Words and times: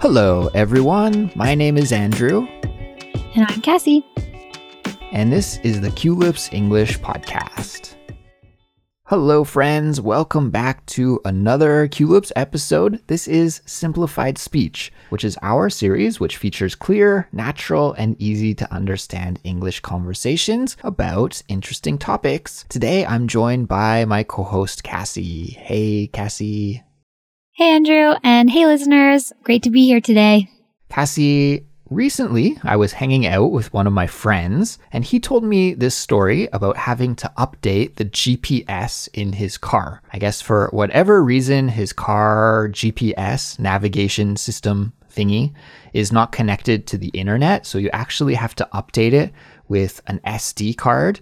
Hello, 0.00 0.48
everyone. 0.54 1.30
My 1.34 1.54
name 1.54 1.76
is 1.76 1.92
Andrew, 1.92 2.46
And 3.34 3.44
I'm 3.46 3.60
Kassy. 3.60 4.02
and 5.12 5.32
this 5.32 5.58
is 5.58 5.80
the 5.80 5.90
Culips 5.90 6.52
English 6.52 6.98
Podcast. 7.00 7.96
Hello, 9.04 9.42
friends. 9.42 10.00
Welcome 10.00 10.50
back 10.50 10.86
to 10.86 11.20
another 11.24 11.88
Culips 11.88 12.30
episode. 12.36 13.02
This 13.08 13.26
is 13.26 13.60
Simplified 13.66 14.38
Speech, 14.38 14.92
which 15.10 15.24
is 15.24 15.36
our 15.42 15.68
series 15.68 16.20
which 16.20 16.36
features 16.36 16.74
clear, 16.76 17.28
natural, 17.32 17.92
and 17.94 18.14
easy 18.20 18.54
to 18.54 18.72
understand 18.72 19.40
English 19.44 19.80
conversations 19.80 20.76
about 20.84 21.42
interesting 21.48 21.98
topics. 21.98 22.64
Today, 22.68 23.04
I'm 23.04 23.26
joined 23.26 23.66
by 23.68 24.04
my 24.04 24.22
co 24.22 24.44
host, 24.44 24.82
Kassy. 24.84 25.56
Hey, 25.56 26.08
Kassy. 26.12 26.82
Hey, 27.52 27.72
Andrew, 27.72 28.14
and 28.22 28.48
hey, 28.48 28.64
listeners. 28.64 29.32
Great 29.42 29.64
to 29.64 29.70
be 29.70 29.84
here 29.84 30.00
today. 30.00 30.48
Kassy, 30.88 31.64
recently 31.90 32.56
I 32.62 32.76
was 32.76 32.92
hanging 32.92 33.26
out 33.26 33.50
with 33.50 33.72
one 33.72 33.88
of 33.88 33.92
my 33.92 34.06
friends, 34.06 34.78
and 34.92 35.04
he 35.04 35.18
told 35.18 35.42
me 35.42 35.74
this 35.74 35.96
story 35.96 36.48
about 36.52 36.76
having 36.76 37.16
to 37.16 37.30
update 37.36 37.96
the 37.96 38.04
GPS 38.04 39.08
in 39.12 39.32
his 39.32 39.58
car. 39.58 40.00
I 40.12 40.18
guess 40.18 40.40
for 40.40 40.68
whatever 40.72 41.22
reason, 41.22 41.68
his 41.68 41.92
car 41.92 42.68
GPS 42.70 43.58
navigation 43.58 44.36
system 44.36 44.92
thingy 45.12 45.52
is 45.92 46.12
not 46.12 46.32
connected 46.32 46.86
to 46.86 46.96
the 46.96 47.08
internet, 47.08 47.66
so 47.66 47.78
you 47.78 47.90
actually 47.92 48.34
have 48.34 48.54
to 48.54 48.68
update 48.72 49.12
it 49.12 49.32
with 49.68 50.00
an 50.06 50.20
SD 50.24 50.76
card. 50.76 51.20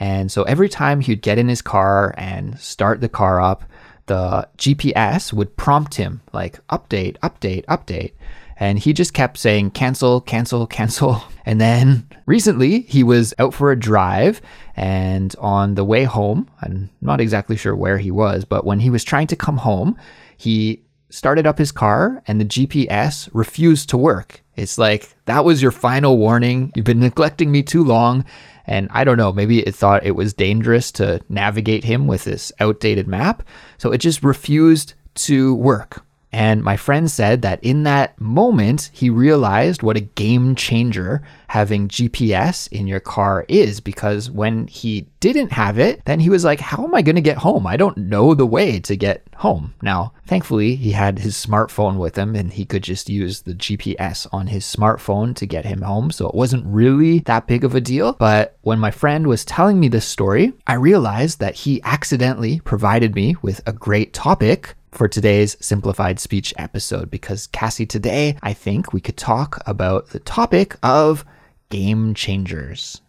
And 0.00 0.32
so 0.32 0.42
every 0.44 0.68
time 0.68 1.00
he'd 1.00 1.22
get 1.22 1.38
in 1.38 1.48
his 1.48 1.62
car 1.62 2.14
and 2.16 2.58
start 2.58 3.00
the 3.00 3.08
car 3.08 3.40
up, 3.40 3.64
the 4.06 4.48
GPS 4.56 5.32
would 5.32 5.56
prompt 5.56 5.94
him 5.94 6.22
like 6.32 6.64
update, 6.68 7.18
update, 7.18 7.64
update. 7.66 8.12
And 8.58 8.78
he 8.78 8.92
just 8.94 9.12
kept 9.12 9.36
saying 9.36 9.72
cancel, 9.72 10.20
cancel, 10.20 10.66
cancel. 10.66 11.22
And 11.48 11.60
then 11.60 12.08
recently 12.26 12.80
he 12.80 13.04
was 13.04 13.32
out 13.38 13.54
for 13.54 13.70
a 13.70 13.78
drive 13.78 14.42
and 14.74 15.32
on 15.38 15.76
the 15.76 15.84
way 15.84 16.02
home, 16.02 16.50
I'm 16.60 16.90
not 17.00 17.20
exactly 17.20 17.56
sure 17.56 17.76
where 17.76 17.98
he 17.98 18.10
was, 18.10 18.44
but 18.44 18.66
when 18.66 18.80
he 18.80 18.90
was 18.90 19.04
trying 19.04 19.28
to 19.28 19.36
come 19.36 19.58
home, 19.58 19.96
he 20.36 20.82
started 21.08 21.46
up 21.46 21.56
his 21.56 21.70
car 21.70 22.20
and 22.26 22.40
the 22.40 22.44
GPS 22.44 23.28
refused 23.32 23.88
to 23.90 23.96
work. 23.96 24.42
It's 24.56 24.76
like, 24.76 25.14
that 25.26 25.44
was 25.44 25.62
your 25.62 25.70
final 25.70 26.18
warning. 26.18 26.72
You've 26.74 26.84
been 26.84 27.00
neglecting 27.00 27.52
me 27.52 27.62
too 27.62 27.84
long. 27.84 28.24
And 28.66 28.88
I 28.90 29.04
don't 29.04 29.18
know, 29.18 29.32
maybe 29.32 29.60
it 29.60 29.74
thought 29.74 30.06
it 30.06 30.16
was 30.16 30.34
dangerous 30.34 30.90
to 30.92 31.20
navigate 31.28 31.84
him 31.84 32.06
with 32.06 32.24
this 32.24 32.52
outdated 32.60 33.06
map. 33.06 33.42
So 33.78 33.92
it 33.92 33.98
just 33.98 34.22
refused 34.22 34.94
to 35.14 35.54
work. 35.54 36.05
And 36.36 36.62
my 36.62 36.76
friend 36.76 37.10
said 37.10 37.40
that 37.42 37.64
in 37.64 37.84
that 37.84 38.20
moment, 38.20 38.90
he 38.92 39.08
realized 39.08 39.82
what 39.82 39.96
a 39.96 40.00
game 40.02 40.54
changer 40.54 41.22
having 41.48 41.88
GPS 41.88 42.70
in 42.70 42.86
your 42.86 43.00
car 43.00 43.46
is 43.48 43.80
because 43.80 44.30
when 44.30 44.66
he 44.66 45.06
didn't 45.20 45.52
have 45.52 45.78
it, 45.78 46.04
then 46.04 46.20
he 46.20 46.28
was 46.28 46.44
like, 46.44 46.60
How 46.60 46.84
am 46.84 46.94
I 46.94 47.00
going 47.00 47.16
to 47.16 47.22
get 47.22 47.38
home? 47.38 47.66
I 47.66 47.78
don't 47.78 47.96
know 47.96 48.34
the 48.34 48.44
way 48.44 48.78
to 48.80 48.96
get 48.96 49.26
home. 49.36 49.72
Now, 49.80 50.12
thankfully, 50.26 50.76
he 50.76 50.92
had 50.92 51.20
his 51.20 51.34
smartphone 51.34 51.96
with 51.96 52.16
him 52.16 52.34
and 52.36 52.52
he 52.52 52.66
could 52.66 52.82
just 52.82 53.08
use 53.08 53.40
the 53.40 53.54
GPS 53.54 54.26
on 54.30 54.48
his 54.48 54.66
smartphone 54.66 55.34
to 55.36 55.46
get 55.46 55.64
him 55.64 55.80
home. 55.80 56.10
So 56.10 56.28
it 56.28 56.34
wasn't 56.34 56.66
really 56.66 57.20
that 57.20 57.46
big 57.46 57.64
of 57.64 57.74
a 57.74 57.80
deal. 57.80 58.12
But 58.12 58.58
when 58.60 58.78
my 58.78 58.90
friend 58.90 59.26
was 59.26 59.42
telling 59.46 59.80
me 59.80 59.88
this 59.88 60.04
story, 60.04 60.52
I 60.66 60.74
realized 60.74 61.40
that 61.40 61.54
he 61.54 61.80
accidentally 61.82 62.60
provided 62.60 63.14
me 63.14 63.36
with 63.40 63.62
a 63.66 63.72
great 63.72 64.12
topic 64.12 64.74
for 64.96 65.08
today's 65.08 65.56
simplified 65.60 66.18
speech 66.18 66.54
episode 66.56 67.10
because 67.10 67.46
Kassy, 67.48 67.88
today 67.88 68.36
I 68.42 68.52
think 68.52 68.92
we 68.92 69.00
could 69.00 69.16
talk 69.16 69.62
about 69.66 70.08
the 70.08 70.20
topic 70.20 70.76
of 70.82 71.24
game 71.68 72.14
changers. 72.14 73.02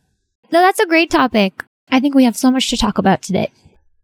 No, 0.52 0.62
that's 0.62 0.80
a 0.80 0.86
great 0.86 1.10
topic. 1.10 1.64
I 1.90 2.00
think 2.00 2.16
we 2.16 2.26
have 2.26 2.36
so 2.38 2.52
much 2.52 2.70
to 2.70 2.78
talk 2.78 2.98
about 2.98 3.22
today. 3.22 3.52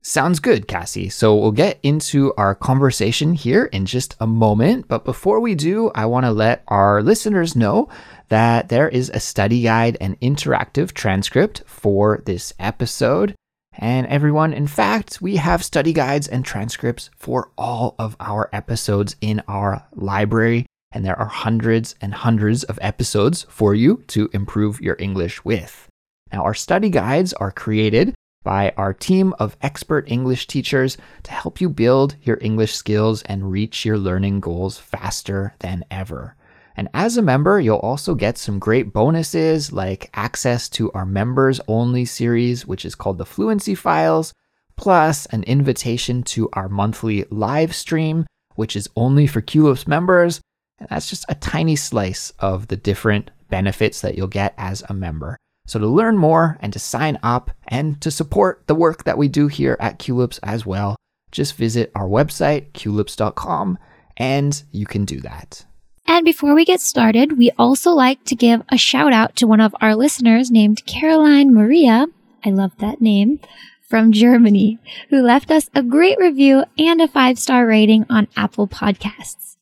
Sounds 0.02 0.40
good, 0.42 0.68
Kassy. 0.68 1.10
So 1.10 1.36
we'll 1.36 1.52
get 1.52 1.80
into 1.82 2.34
our 2.36 2.56
conversation 2.56 3.34
here 3.34 3.66
in 3.66 3.86
just 3.86 4.18
a 4.20 4.28
moment. 4.28 4.90
But 4.90 5.06
before 5.06 5.40
we 5.40 5.56
do, 5.56 5.92
I 5.96 6.06
want 6.08 6.26
to 6.26 6.32
let 6.32 6.64
our 6.68 7.02
listeners 7.02 7.56
know 7.56 7.88
that 8.28 8.68
there 8.68 8.90
is 8.90 9.10
a 9.10 9.22
study 9.22 9.62
guide 9.62 9.98
and 10.02 10.20
interactive 10.20 10.94
transcript 10.94 11.64
for 11.66 12.22
this 12.26 12.54
episode. 12.60 13.34
And 13.78 14.08
everyone, 14.08 14.54
in 14.54 14.68
fact, 14.68 15.22
we 15.22 15.38
have 15.38 15.64
study 15.64 15.94
guides 15.94 16.28
and 16.28 16.46
transcripts 16.46 17.10
for 17.18 17.50
all 17.58 17.96
of 17.98 18.16
our 18.20 18.50
episodes 18.54 19.16
in 19.20 19.42
our 19.48 19.86
library. 19.94 20.66
And 20.92 21.04
there 21.04 21.18
are 21.18 21.26
hundreds 21.26 21.96
and 22.00 22.14
hundreds 22.14 22.64
of 22.64 22.78
episodes 22.82 23.48
for 23.50 23.74
you 23.74 24.04
to 24.08 24.30
improve 24.32 24.80
your 24.80 24.96
English 25.00 25.44
with. 25.44 25.88
Now, 26.32 26.44
our 26.44 26.54
study 26.54 26.90
guides 26.90 27.34
are 27.34 27.52
created 27.52 28.14
by 28.44 28.74
our 28.78 28.94
team 28.94 29.34
of 29.40 29.58
expert 29.62 30.06
English 30.08 30.48
teachers 30.48 30.98
to 31.24 31.32
help 31.32 31.62
you 31.62 31.70
build 31.70 32.16
your 32.22 32.38
English 32.42 32.74
skills 32.74 33.24
and 33.24 33.52
reach 33.52 33.86
your 33.86 33.98
learning 33.98 34.40
goals 34.40 34.78
faster 34.78 35.56
than 35.60 35.86
ever. 35.90 36.36
And 36.76 36.90
as 36.94 37.18
a 37.18 37.22
member, 37.22 37.60
you'll 37.60 37.78
also 37.78 38.16
get 38.16 38.38
some 38.38 38.60
great 38.60 38.94
bonuses 38.94 39.72
like 39.72 40.10
access 40.14 40.68
to 40.70 40.92
our 40.94 41.06
members 41.06 41.62
only 41.68 42.06
series, 42.06 42.66
which 42.66 42.86
is 42.86 42.96
called 42.96 43.18
the 43.18 43.26
Fluency 43.26 43.76
Files, 43.76 44.34
plus 44.76 45.26
an 45.28 45.44
invitation 45.44 46.24
to 46.24 46.50
our 46.54 46.68
monthly 46.68 47.26
live 47.30 47.76
stream, 47.76 48.26
which 48.56 48.76
is 48.76 48.90
only 48.96 49.28
for 49.28 49.42
Culips 49.42 49.88
members. 49.88 50.42
And 50.80 50.90
that's 50.90 51.10
just 51.10 51.26
a 51.30 51.36
tiny 51.36 51.76
slice 51.76 52.32
of 52.40 52.68
the 52.68 52.76
different 52.76 53.30
benefits 53.50 54.02
that 54.02 54.16
you'll 54.16 54.28
get 54.28 54.56
as 54.58 54.84
a 54.90 54.94
member. 54.94 55.38
So 55.68 55.80
to 55.80 55.88
learn 55.88 56.18
more 56.18 56.58
and 56.60 56.74
to 56.74 56.80
sign 56.80 57.20
up 57.24 57.52
and 57.68 58.02
to 58.02 58.12
support 58.12 58.64
the 58.68 58.76
work 58.76 59.04
that 59.04 59.18
we 59.18 59.28
do 59.28 59.48
here 59.48 59.78
at 59.80 60.00
Culips 60.00 60.40
as 60.44 60.66
well, 60.66 60.96
just 61.32 61.56
visit 61.56 61.92
our 61.96 62.08
website, 62.08 62.72
culips.com, 62.74 63.78
and 64.18 64.64
you 64.72 64.86
can 64.86 65.06
do 65.06 65.20
that. 65.22 65.66
And 66.06 66.26
before 66.26 66.54
we 66.54 66.66
get 66.66 66.82
started, 66.82 67.38
we 67.38 67.52
also 67.58 67.92
like 67.92 68.24
to 68.26 68.36
give 68.36 68.62
a 68.70 68.78
shout 68.78 69.14
out 69.14 69.36
to 69.38 69.48
one 69.48 69.62
of 69.62 69.76
our 69.82 69.96
listeners 69.96 70.52
named 70.52 70.86
Caroline 70.86 71.54
Maria. 71.54 72.08
I 72.44 72.50
love 72.50 72.72
that 72.80 73.02
name 73.02 73.40
from 73.88 74.12
Germany, 74.12 74.80
who 75.10 75.22
left 75.22 75.52
us 75.52 75.70
a 75.74 75.84
great 75.84 76.18
review 76.18 76.66
and 76.78 77.02
a 77.02 77.08
five 77.08 77.40
star 77.40 77.66
rating 77.66 78.06
on 78.10 78.28
Apple 78.36 78.68
Podcasts. 78.68 79.56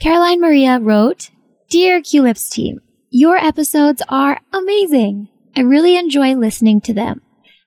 Caroline 0.00 0.40
Maria 0.40 0.78
wrote, 0.78 1.30
Dear 1.70 2.00
Culips 2.00 2.50
team, 2.50 2.80
your 3.10 3.36
episodes 3.36 4.02
are 4.08 4.40
amazing. 4.52 5.28
I 5.56 5.62
really 5.62 5.96
enjoy 5.96 6.34
listening 6.34 6.80
to 6.82 6.94
them. 6.94 7.22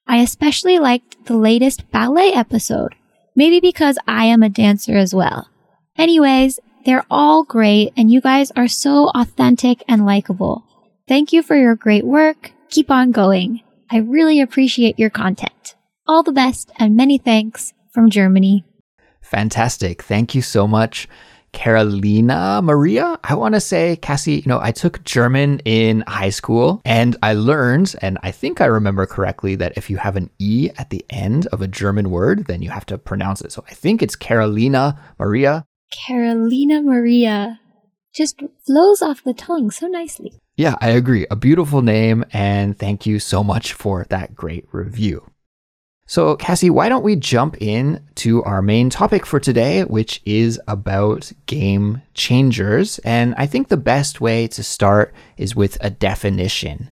I 0.08 0.18
especially 0.18 0.80
liked 0.80 1.25
the 1.25 1.38
latest 1.38 1.90
ballet 1.92 2.31
episode, 2.34 2.96
maybe 3.36 3.59
because 3.59 3.98
I 4.08 4.25
am 4.25 4.44
a 4.44 4.50
dancer 4.50 4.96
as 4.96 5.13
well. 5.13 5.50
Anyways, 5.98 6.59
they're 6.86 7.06
all 7.09 7.44
great 7.44 7.94
and 7.96 8.12
you 8.12 8.22
guys 8.22 8.52
are 8.52 8.68
so 8.68 9.09
authentic 9.09 9.84
and 9.88 10.06
likable. 10.06 10.64
Thank 11.08 11.34
you 11.34 11.44
for 11.44 11.56
your 11.56 11.75
great 11.75 12.06
work. 12.06 12.52
Keep 12.69 12.90
on 12.90 13.12
going. 13.12 13.62
I 13.90 13.97
really 13.97 14.40
appreciate 14.40 14.97
your 14.97 15.09
content. 15.09 15.75
All 16.08 16.24
the 16.24 16.31
best 16.31 16.72
and 16.78 16.96
many 16.96 17.18
thanks 17.18 17.74
from 17.92 18.09
Germany. 18.09 18.64
Fantastic. 19.22 20.02
Thank 20.02 20.34
you 20.36 20.42
so 20.42 20.68
much, 20.68 21.08
Carolina 21.52 22.62
Maria. 22.64 23.19
I 23.24 23.36
want 23.36 23.56
to 23.56 23.62
say, 23.62 23.98
Kassy, 24.02 24.38
you 24.38 24.50
know, 24.50 24.59
I 24.62 24.72
took 24.72 25.03
German 25.03 25.59
in 25.66 26.03
high 26.08 26.30
school 26.30 26.81
and 26.86 27.18
I 27.22 27.34
learned, 27.34 27.96
and 28.02 28.18
I 28.24 28.31
think 28.31 28.62
I 28.62 28.66
remember 28.66 29.06
correctly, 29.06 29.56
that 29.56 29.74
if 29.75 29.90
you 29.90 29.98
have 29.98 30.16
an 30.16 30.30
E 30.40 30.69
at 30.78 30.90
the 30.90 31.06
end 31.09 31.48
of 31.48 31.62
a 31.62 31.68
German 31.68 32.09
word, 32.09 32.48
then 32.48 32.62
you 32.62 32.69
have 32.69 32.86
to 32.88 32.98
pronounce 32.98 33.42
it. 33.42 33.52
So 33.52 33.63
I 33.69 33.74
think 33.74 34.02
it's 34.02 34.16
Carolina 34.16 35.00
Maria. 35.19 35.66
Carolina 35.92 36.82
Maria 36.82 37.60
just 38.14 38.42
flows 38.66 39.02
off 39.02 39.24
the 39.24 39.34
tongue 39.34 39.72
so 39.72 39.88
nicely. 39.88 40.34
Yeah, 40.56 40.76
I 40.82 40.90
agree. 40.90 41.26
A 41.32 41.36
beautiful 41.36 41.82
name, 41.82 42.26
and 42.34 42.78
thank 42.78 43.06
you 43.06 43.20
so 43.20 43.44
much 43.44 43.74
for 43.74 44.06
that 44.10 44.36
great 44.36 44.68
review. 44.72 45.32
So, 46.06 46.36
Kassy, 46.36 46.70
why 46.70 46.90
don't 46.90 47.06
we 47.06 47.16
jump 47.16 47.62
in 47.62 48.06
to 48.16 48.44
our 48.44 48.62
main 48.62 48.90
topic 48.90 49.26
for 49.26 49.40
today, 49.40 49.86
which 49.86 50.22
is 50.26 50.60
about 50.68 51.32
game 51.46 52.02
changers? 52.14 53.00
And 53.00 53.34
I 53.38 53.46
think 53.46 53.70
the 53.70 53.78
best 53.78 54.20
way 54.20 54.48
to 54.50 54.62
start 54.62 55.14
is 55.38 55.56
with 55.56 55.78
a 55.80 55.90
definition. 55.90 56.90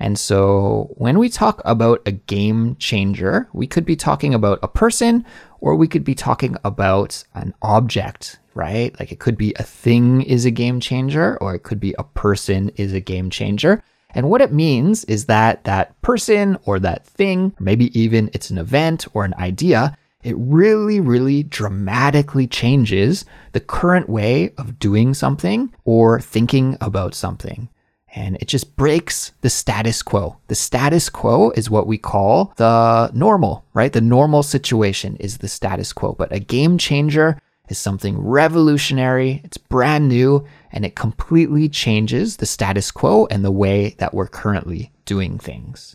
And 0.00 0.18
so, 0.18 0.90
when 0.96 1.18
we 1.18 1.28
talk 1.28 1.60
about 1.66 2.00
a 2.06 2.12
game 2.12 2.74
changer, 2.78 3.48
we 3.52 3.66
could 3.66 3.84
be 3.84 3.96
talking 3.96 4.32
about 4.32 4.58
a 4.62 4.68
person 4.68 5.26
or 5.60 5.76
we 5.76 5.86
could 5.86 6.04
be 6.04 6.14
talking 6.14 6.56
about 6.64 7.22
an 7.34 7.52
object, 7.60 8.38
right? 8.54 8.98
Like 8.98 9.12
it 9.12 9.18
could 9.18 9.36
be 9.36 9.52
a 9.58 9.62
thing 9.62 10.22
is 10.22 10.46
a 10.46 10.50
game 10.50 10.80
changer 10.80 11.36
or 11.42 11.54
it 11.54 11.64
could 11.64 11.78
be 11.78 11.94
a 11.98 12.04
person 12.04 12.70
is 12.76 12.94
a 12.94 13.00
game 13.00 13.28
changer. 13.28 13.82
And 14.14 14.30
what 14.30 14.40
it 14.40 14.52
means 14.52 15.04
is 15.04 15.26
that 15.26 15.64
that 15.64 16.00
person 16.00 16.56
or 16.64 16.80
that 16.80 17.06
thing, 17.06 17.54
or 17.60 17.62
maybe 17.62 17.96
even 17.98 18.30
it's 18.32 18.48
an 18.48 18.56
event 18.56 19.06
or 19.12 19.26
an 19.26 19.34
idea, 19.34 19.96
it 20.22 20.34
really, 20.38 21.00
really 21.00 21.42
dramatically 21.42 22.46
changes 22.46 23.26
the 23.52 23.60
current 23.60 24.08
way 24.08 24.52
of 24.56 24.78
doing 24.78 25.12
something 25.12 25.72
or 25.84 26.20
thinking 26.20 26.76
about 26.80 27.14
something. 27.14 27.68
And 28.14 28.36
it 28.40 28.48
just 28.48 28.76
breaks 28.76 29.32
the 29.40 29.50
status 29.50 30.02
quo. 30.02 30.36
The 30.48 30.54
status 30.54 31.08
quo 31.08 31.50
is 31.50 31.70
what 31.70 31.86
we 31.86 31.96
call 31.96 32.52
the 32.56 33.10
normal, 33.14 33.64
right? 33.72 33.92
The 33.92 34.00
normal 34.00 34.42
situation 34.42 35.16
is 35.16 35.38
the 35.38 35.48
status 35.48 35.92
quo. 35.92 36.14
But 36.18 36.32
a 36.32 36.40
game 36.40 36.76
changer 36.76 37.40
is 37.68 37.78
something 37.78 38.18
revolutionary, 38.18 39.40
it's 39.44 39.56
brand 39.56 40.08
new, 40.08 40.44
and 40.72 40.84
it 40.84 40.96
completely 40.96 41.68
changes 41.68 42.36
the 42.36 42.46
status 42.46 42.90
quo 42.90 43.26
and 43.26 43.44
the 43.44 43.50
way 43.50 43.94
that 43.98 44.12
we're 44.12 44.26
currently 44.26 44.92
doing 45.04 45.38
things. 45.38 45.94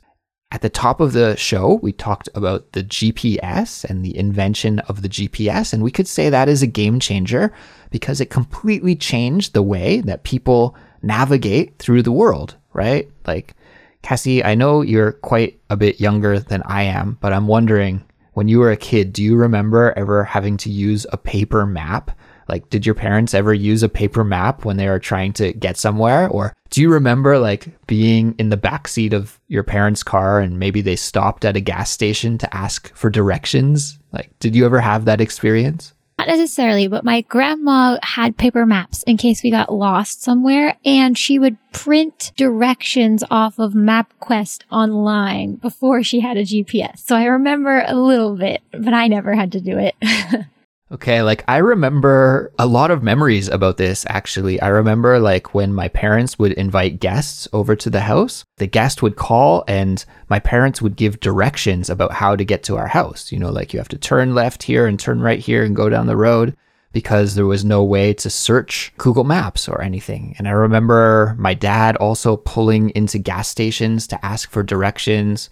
At 0.52 0.62
the 0.62 0.70
top 0.70 1.02
of 1.02 1.12
the 1.12 1.36
show, 1.36 1.80
we 1.84 1.92
talked 1.92 2.30
about 2.34 2.72
the 2.72 2.84
GPS 2.84 3.84
and 3.84 4.06
the 4.06 4.18
invention 4.18 4.80
of 4.80 5.02
the 5.02 5.10
GPS, 5.10 5.74
and 5.74 5.84
we 5.84 5.92
could 5.92 6.08
say 6.08 6.30
that 6.30 6.48
is 6.48 6.64
a 6.64 6.68
game 6.68 7.00
changer 7.00 7.52
because 7.90 8.22
it 8.22 8.30
completely 8.30 8.96
changed 8.96 9.54
the 9.54 9.64
way 9.64 10.00
that 10.02 10.24
people 10.24 10.76
navigate 11.06 11.78
through 11.78 12.04
the 12.04 12.12
world, 12.12 12.56
right? 12.74 13.10
Like, 13.26 13.56
Kassy, 14.04 14.44
I 14.46 14.56
know 14.56 14.82
you're 14.82 15.14
quite 15.14 15.60
a 15.70 15.78
bit 15.78 16.00
younger 16.00 16.40
than 16.40 16.62
I 16.64 16.84
am, 16.84 17.18
but 17.22 17.34
I'm 17.34 17.48
wondering 17.48 18.04
when 18.34 18.48
you 18.48 18.60
were 18.60 18.72
a 18.72 18.78
kid, 18.78 19.14
do 19.14 19.24
you 19.24 19.36
remember 19.36 19.94
ever 19.96 20.24
having 20.24 20.58
to 20.58 20.70
use 20.70 21.08
a 21.12 21.18
paper 21.18 21.66
map? 21.66 22.12
Like, 22.48 22.70
did 22.70 22.86
your 22.86 22.94
parents 22.94 23.34
ever 23.34 23.54
use 23.54 23.82
a 23.82 23.90
paper 23.90 24.24
map 24.24 24.66
when 24.66 24.78
they 24.78 24.88
were 24.88 25.00
trying 25.00 25.34
to 25.34 25.54
get 25.54 25.78
somewhere? 25.78 26.28
Or 26.28 26.54
do 26.70 26.82
you 26.82 26.92
remember 26.92 27.40
like 27.40 27.70
being 27.88 28.36
in 28.38 28.50
the 28.50 28.58
backseat 28.58 29.14
of 29.14 29.40
your 29.48 29.64
parents' 29.64 30.04
car 30.04 30.40
and 30.40 30.60
maybe 30.60 30.82
they 30.82 30.96
stopped 30.96 31.46
at 31.46 31.56
a 31.56 31.62
gas 31.62 31.90
station 31.90 32.38
to 32.38 32.56
ask 32.56 32.94
for 32.94 33.10
directions? 33.10 33.98
Like, 34.12 34.38
did 34.40 34.56
you 34.56 34.66
ever 34.66 34.82
have 34.82 35.06
that 35.06 35.22
experience? 35.22 35.95
Not 36.26 36.38
necessarily, 36.38 36.88
but 36.88 37.04
my 37.04 37.22
grandma 37.22 38.00
had 38.02 38.36
paper 38.36 38.66
maps 38.66 39.04
in 39.04 39.18
case 39.18 39.44
we 39.44 39.52
got 39.52 39.72
lost 39.72 40.24
somewhere, 40.24 40.76
and 40.84 41.16
she 41.16 41.38
would 41.38 41.58
print 41.72 42.32
directions 42.36 43.24
off 43.30 43.60
of 43.60 43.74
MapQuest 43.74 44.64
online 44.72 45.56
before 45.56 46.02
she 46.02 46.22
had 46.22 46.38
a 46.38 46.44
GPS. 46.44 47.00
So 47.00 47.16
I 47.16 47.26
remember 47.26 47.84
a 47.86 47.96
little 47.96 48.36
bit, 48.36 48.62
but 48.72 48.94
I 48.94 49.08
never 49.08 49.36
had 49.36 49.52
to 49.52 49.62
do 49.62 49.78
it. 49.78 49.96
Okay, 50.92 51.24
like 51.24 51.44
I 51.48 51.58
remember 51.58 52.52
a 52.60 52.68
lot 52.68 52.92
of 52.92 53.02
memories 53.02 53.48
about 53.48 53.78
this 53.78 54.06
actually. 54.08 54.62
I 54.62 54.68
remember 54.68 55.20
like 55.20 55.56
when 55.56 55.74
my 55.74 55.88
parents 55.88 56.38
would 56.38 56.52
invite 56.54 57.00
guests 57.00 57.48
over 57.54 57.76
to 57.76 57.90
the 57.90 58.02
house, 58.02 58.46
the 58.58 58.68
guest 58.68 59.02
would 59.02 59.16
call 59.16 59.64
and 59.68 60.06
my 60.30 60.40
parents 60.40 60.84
would 60.84 60.96
give 60.96 61.20
directions 61.20 61.90
about 61.90 62.12
how 62.12 62.36
to 62.36 62.46
get 62.46 62.62
to 62.64 62.78
our 62.78 62.88
house. 62.88 63.32
You 63.32 63.40
know, 63.40 63.50
like 63.50 63.74
you 63.74 63.80
have 63.80 63.90
to 63.90 63.98
turn 63.98 64.36
left 64.36 64.62
here 64.62 64.86
and 64.86 65.00
turn 65.00 65.22
right 65.22 65.40
here 65.40 65.64
and 65.64 65.76
go 65.76 65.90
down 65.90 66.06
the 66.06 66.16
road 66.16 66.56
because 66.94 67.34
there 67.34 67.48
was 67.48 67.66
no 67.66 67.84
way 67.84 68.14
to 68.14 68.30
search 68.30 68.94
Google 68.98 69.26
Maps 69.26 69.68
or 69.68 69.82
anything. 69.82 70.36
And 70.38 70.48
I 70.48 70.52
remember 70.52 71.36
my 71.38 71.54
dad 71.56 71.98
also 71.98 72.38
pulling 72.38 72.92
into 72.92 73.18
gas 73.18 73.50
stations 73.50 74.06
to 74.08 74.26
ask 74.26 74.50
for 74.52 74.64
directions 74.64 75.50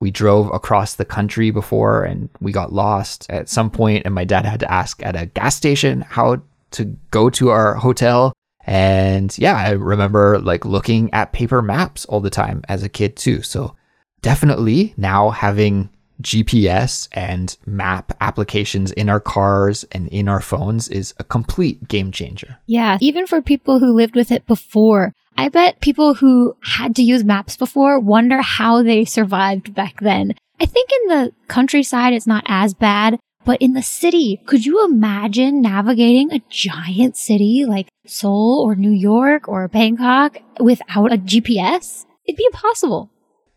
we 0.00 0.10
drove 0.10 0.52
across 0.52 0.94
the 0.94 1.04
country 1.04 1.50
before 1.50 2.04
and 2.04 2.28
we 2.40 2.52
got 2.52 2.72
lost 2.72 3.26
at 3.30 3.48
some 3.48 3.70
point 3.70 4.02
and 4.04 4.14
my 4.14 4.24
dad 4.24 4.44
had 4.44 4.60
to 4.60 4.70
ask 4.70 5.02
at 5.02 5.16
a 5.16 5.26
gas 5.26 5.56
station 5.56 6.02
how 6.02 6.42
to 6.72 6.84
go 7.10 7.30
to 7.30 7.48
our 7.48 7.74
hotel. 7.74 8.32
And 8.68 9.36
yeah 9.38 9.56
i 9.56 9.70
remember 9.70 10.40
like 10.40 10.64
looking 10.64 11.12
at 11.14 11.32
paper 11.32 11.62
maps 11.62 12.04
all 12.06 12.20
the 12.20 12.30
time 12.30 12.62
as 12.68 12.82
a 12.82 12.88
kid 12.88 13.16
too. 13.16 13.42
So 13.42 13.74
definitely 14.22 14.92
now 14.96 15.30
having 15.30 15.88
gps 16.22 17.08
and 17.12 17.56
map 17.66 18.16
applications 18.22 18.90
in 18.92 19.10
our 19.10 19.20
cars 19.20 19.84
and 19.92 20.08
in 20.08 20.28
our 20.28 20.40
phones 20.40 20.88
is 20.88 21.14
a 21.18 21.24
complete 21.24 21.86
game 21.88 22.10
changer. 22.10 22.58
Yeah 22.66 22.98
even 23.00 23.26
for 23.26 23.40
people 23.40 23.78
who 23.78 23.92
lived 23.92 24.16
with 24.16 24.32
it 24.32 24.46
before 24.46 25.14
I 25.38 25.48
bet 25.48 25.80
people 25.80 26.14
who 26.14 26.56
had 26.62 26.96
to 26.96 27.02
use 27.02 27.24
maps 27.24 27.56
before 27.56 28.00
wonder 28.00 28.40
how 28.40 28.82
they 28.82 29.04
survived 29.04 29.74
back 29.74 30.00
then. 30.00 30.34
I 30.58 30.66
think 30.66 30.90
in 30.90 31.08
the 31.08 31.32
countryside, 31.48 32.14
it's 32.14 32.26
not 32.26 32.44
as 32.46 32.72
bad, 32.72 33.18
but 33.44 33.60
in 33.60 33.74
the 33.74 33.82
city, 33.82 34.40
could 34.46 34.64
you 34.64 34.84
imagine 34.84 35.60
navigating 35.60 36.32
a 36.32 36.42
giant 36.48 37.16
city 37.16 37.64
like 37.66 37.88
Seoul 38.06 38.62
or 38.64 38.74
New 38.74 38.90
York 38.90 39.48
or 39.48 39.68
Bangkok 39.68 40.38
without 40.58 41.12
a 41.12 41.18
GPS? 41.18 42.06
It'd 42.24 42.36
be 42.36 42.46
impossible. 42.46 43.10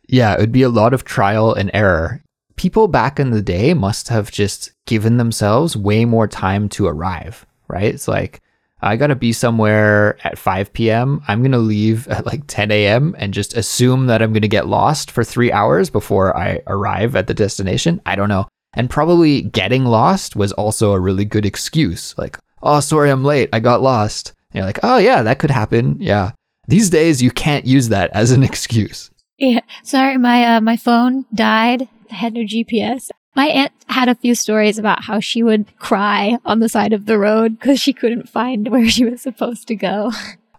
Yeah, 0.07 0.33
it 0.33 0.39
would 0.39 0.51
be 0.51 0.63
a 0.63 0.69
lot 0.69 0.93
of 0.93 1.05
trial 1.05 1.53
and 1.53 1.71
error. 1.73 2.21
People 2.55 2.87
back 2.87 3.19
in 3.19 3.31
the 3.31 3.41
day 3.41 3.73
must 3.73 4.09
have 4.09 4.31
just 4.31 4.73
given 4.85 5.17
themselves 5.17 5.77
way 5.77 6.03
more 6.03 6.27
time 6.27 6.67
to 6.69 6.87
arrive, 6.87 7.45
right? 7.67 7.93
It's 7.93 8.07
like, 8.07 8.41
I 8.81 8.95
got 8.95 9.07
to 9.07 9.15
be 9.15 9.33
somewhere 9.33 10.17
at 10.23 10.37
5 10.37 10.73
p.m. 10.73 11.21
I'm 11.27 11.41
going 11.41 11.51
to 11.51 11.57
leave 11.57 12.07
at 12.07 12.25
like 12.25 12.43
10 12.47 12.71
a.m. 12.71 13.15
and 13.17 13.33
just 13.33 13.55
assume 13.55 14.07
that 14.07 14.21
I'm 14.21 14.31
going 14.31 14.41
to 14.41 14.47
get 14.47 14.67
lost 14.67 15.11
for 15.11 15.23
three 15.23 15.51
hours 15.51 15.89
before 15.89 16.35
I 16.37 16.61
arrive 16.67 17.15
at 17.15 17.27
the 17.27 17.33
destination. 17.33 18.01
I 18.05 18.15
don't 18.15 18.29
know. 18.29 18.47
And 18.73 18.89
probably 18.89 19.41
getting 19.41 19.85
lost 19.85 20.35
was 20.35 20.51
also 20.53 20.93
a 20.93 20.99
really 20.99 21.25
good 21.25 21.45
excuse. 21.45 22.17
Like, 22.17 22.37
oh, 22.61 22.79
sorry, 22.79 23.09
I'm 23.09 23.23
late. 23.23 23.49
I 23.51 23.59
got 23.59 23.81
lost. 23.81 24.33
And 24.51 24.59
you're 24.59 24.65
like, 24.65 24.79
oh, 24.83 24.97
yeah, 24.97 25.23
that 25.23 25.39
could 25.39 25.51
happen. 25.51 25.97
Yeah. 25.99 26.31
These 26.67 26.89
days, 26.89 27.21
you 27.21 27.31
can't 27.31 27.65
use 27.65 27.89
that 27.89 28.11
as 28.13 28.31
an 28.31 28.43
excuse. 28.49 29.11
Yeah. 29.37 29.61
Sorry, 29.83 30.17
my, 30.17 30.55
uh, 30.55 30.61
my 30.61 30.77
phone 30.77 31.25
died. 31.33 31.87
I 32.11 32.15
had 32.15 32.33
no 32.33 32.41
GPS. 32.41 33.09
My 33.39 33.47
aunt 33.47 33.71
had 33.87 34.09
a 34.09 34.15
few 34.15 34.35
stories 34.35 34.77
about 34.77 35.05
how 35.05 35.21
she 35.21 35.43
would 35.43 35.65
cry 35.77 36.39
on 36.43 36.59
the 36.59 36.67
side 36.67 36.91
of 36.91 37.05
the 37.05 37.17
road 37.17 37.57
because 37.57 37.79
she 37.79 37.93
couldn't 37.93 38.27
find 38.27 38.67
where 38.67 38.89
she 38.89 39.05
was 39.05 39.21
supposed 39.21 39.65
to 39.69 39.75
go. 39.75 40.11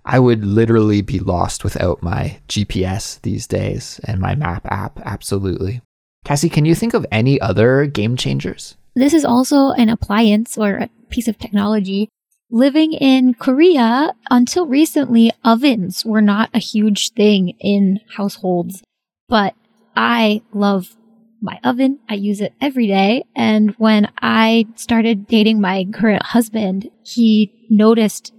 I 0.07 0.19
would 0.19 0.47
literally 0.47 1.03
be 1.03 1.19
lost 1.19 1.63
without 1.63 2.03
my 2.03 2.41
GPS 2.49 3.21
these 3.21 3.47
days 3.47 4.01
and 4.05 4.19
my 4.19 4.35
map 4.35 4.65
app. 4.65 4.99
Absolutely. 5.05 5.83
Kassy, 6.25 6.51
can 6.51 6.65
you 6.65 6.75
think 6.75 6.95
of 6.95 7.05
any 7.13 7.39
other 7.39 7.85
game 7.85 8.17
changers? 8.17 8.79
This 8.97 9.13
is 9.13 9.27
also 9.27 9.73
an 9.73 9.91
appliance 9.91 10.57
or 10.57 10.77
a 10.77 10.91
piece 11.11 11.29
of 11.29 11.37
technology. 11.37 12.09
Living 12.51 12.95
in 12.95 13.35
Korea, 13.35 14.15
until 14.31 14.65
recently, 14.65 15.31
ovens 15.45 16.03
were 16.07 16.23
not 16.23 16.49
a 16.55 16.59
huge 16.59 17.11
thing 17.11 17.51
in 17.61 18.01
households. 18.17 18.83
But 19.29 19.55
I 19.95 20.41
love 20.55 20.97
my 21.41 21.59
oven. 21.65 21.99
I 22.09 22.15
use 22.15 22.41
it 22.41 22.55
every 22.61 22.87
day. 22.87 23.25
And 23.35 23.75
when 23.79 24.11
I 24.21 24.67
started 24.77 25.27
dating 25.27 25.61
my 25.61 25.87
current 25.93 26.23
husband, 26.23 26.91
he 27.03 27.67
noticed 27.71 28.33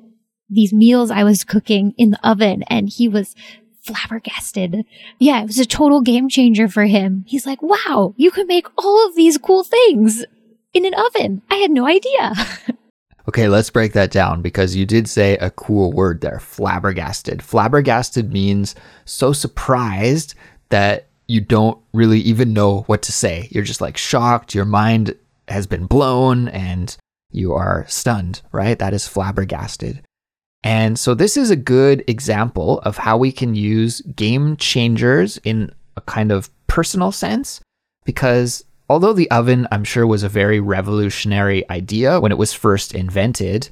these 0.50 0.74
meals 0.74 1.12
I 1.12 1.24
was 1.24 1.43
cooking 1.43 1.93
in 1.98 2.12
the 2.12 2.27
oven 2.27 2.63
and 2.63 2.89
he 2.89 3.08
was 3.08 3.36
flabbergasted. 3.81 4.86
Yeah, 5.17 5.41
it 5.41 5.48
was 5.48 5.60
a 5.60 5.65
total 5.65 6.01
game 6.01 6.29
changer 6.29 6.67
for 6.67 6.86
him. 6.86 7.24
He's 7.27 7.46
like, 7.46 7.62
wow, 7.62 8.13
you 8.17 8.31
can 8.31 8.48
make 8.48 8.67
all 8.77 9.08
of 9.08 9.15
these 9.15 9.38
cool 9.38 9.63
things 9.63 10.24
in 10.74 10.86
an 10.86 10.93
oven. 10.93 11.41
I 11.50 11.55
had 11.55 11.72
no 11.72 11.88
idea. 11.88 12.34
okay, 13.27 13.48
let's 13.48 13.70
break 13.70 13.93
that 13.93 14.12
down 14.12 14.41
because 14.41 14.75
you 14.75 14.86
did 14.86 15.10
say 15.10 15.38
a 15.38 15.50
cool 15.51 15.91
word 15.91 16.22
there 16.22 16.39
flabbergasted. 16.39 17.41
Flabbergasted 17.41 18.31
means 18.31 18.75
so 19.05 19.34
surprised 19.34 20.36
that 20.70 21.08
you 21.31 21.39
don't 21.39 21.81
really 21.93 22.19
even 22.19 22.51
know 22.51 22.81
what 22.81 23.01
to 23.03 23.11
say. 23.13 23.47
You're 23.51 23.63
just 23.63 23.79
like 23.79 23.95
shocked. 23.95 24.53
Your 24.53 24.65
mind 24.65 25.15
has 25.47 25.65
been 25.65 25.85
blown 25.85 26.50
and 26.50 26.95
you 27.31 27.53
are 27.53 27.85
stunned, 27.88 28.41
right? 28.51 28.77
That 28.77 28.93
is 28.93 29.07
flabbergasted. 29.07 30.03
And 30.61 31.00
so 31.00 31.15
this 31.15 31.38
is 31.38 31.50
a 31.50 31.55
good 31.55 32.03
example 32.07 32.79
of 32.79 32.97
how 32.97 33.17
we 33.17 33.31
can 33.31 33.55
use 33.55 34.01
game 34.01 34.57
changers 34.57 35.38
in 35.45 35.71
a 35.95 36.01
kind 36.01 36.33
of 36.33 36.50
personal 36.67 37.13
sense 37.13 37.61
because 38.05 38.65
although 38.89 39.13
the 39.13 39.31
oven 39.31 39.67
I'm 39.71 39.85
sure 39.85 40.05
was 40.05 40.23
a 40.23 40.29
very 40.29 40.59
revolutionary 40.59 41.67
idea 41.69 42.19
when 42.19 42.33
it 42.33 42.38
was 42.38 42.51
first 42.51 42.93
invented, 42.93 43.69